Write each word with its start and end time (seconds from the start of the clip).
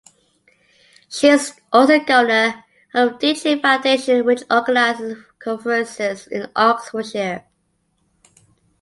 She 1.09 1.27
is 1.27 1.53
also 1.71 1.93
a 1.93 2.03
governor 2.03 2.65
of 2.91 3.19
the 3.19 3.33
Ditchley 3.35 3.61
Foundation, 3.61 4.25
which 4.25 4.41
organises 4.49 5.23
conferences 5.37 6.25
in 6.25 6.49
Oxfordshire. 6.55 7.45